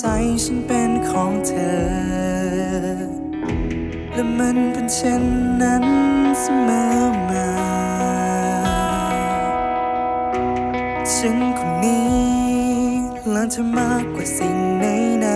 [0.00, 0.06] ใจ
[0.44, 1.76] ฉันเป็นของเธอ
[4.14, 5.24] และมันเป็นเช่น
[5.62, 5.84] นั้น
[6.40, 6.84] เสมอ
[7.30, 7.50] มา
[11.14, 12.16] ฉันคนนี้
[13.34, 14.84] รักเธอมากกว่าสิ่งไหน
[15.20, 15.28] ไหน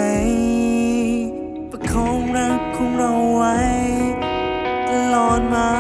[0.85, 3.57] ๆประคองรักของเราไว้
[4.89, 5.71] ตลอดมา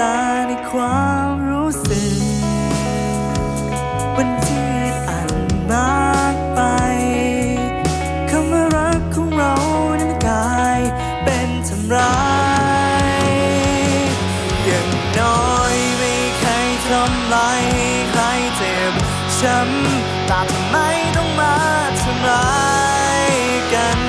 [0.00, 2.23] ตาในความรู้สึก
[17.32, 18.22] ลายให้ใคร
[18.56, 18.92] เจ็บ
[19.38, 20.76] ช้ำแต่ทำไม
[21.16, 21.56] ต้องมา
[22.00, 22.62] ทำร้า
[23.28, 23.30] ย
[23.74, 24.00] กัน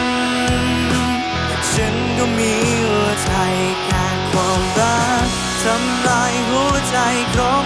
[1.71, 2.53] ฉันก็มี
[2.89, 3.33] หัวใจ
[3.83, 5.27] แค่ความรัก
[5.63, 6.97] ทำลายหัวใจ
[7.35, 7.64] ของ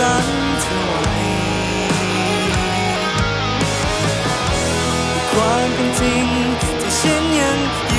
[0.00, 0.28] รั้ง
[0.60, 1.16] เธอไว้
[5.30, 6.26] ความเป็นจริง
[6.80, 7.89] ที่ฉันยัง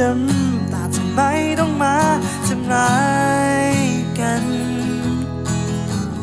[0.00, 1.20] ช้ำตาทำไม
[1.60, 1.98] ต้องมา
[2.46, 2.96] ทำร้า
[3.62, 3.74] ย
[4.18, 4.44] กัน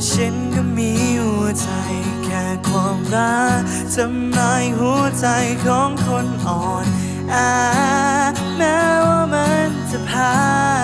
[0.07, 0.91] ฉันก็มี
[1.23, 1.69] หัวใจ
[2.23, 3.61] แค่ความรัก
[3.95, 5.27] ทำลายหัวใจ
[5.65, 6.85] ของคนอ่อน
[7.29, 7.35] แอ
[8.57, 10.76] แม้ว่ามันจะพา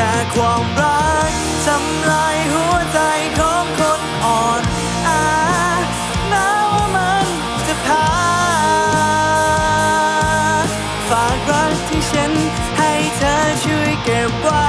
[0.00, 1.32] ค่ความรัก
[1.66, 2.98] ทำลายหัวใจ
[3.38, 4.62] ของคนอ่อน
[5.04, 5.10] แอ
[6.28, 7.26] แม้ว่ามัน
[7.66, 8.08] จะพา
[11.10, 12.32] ฝากรักที่ฉัน
[12.78, 14.68] ให้เธอช่วยเก็บไว้